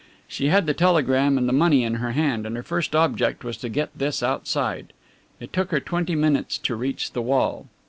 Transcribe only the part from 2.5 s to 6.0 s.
her first object was to get this outside. It took her